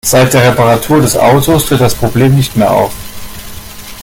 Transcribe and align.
Seit 0.03 0.33
der 0.33 0.49
Reparatur 0.51 0.99
des 0.99 1.15
Autos 1.15 1.67
tritt 1.67 1.79
das 1.79 1.93
Problem 1.93 2.33
nicht 2.33 2.57
mehr 2.57 2.71
auf. 2.71 2.91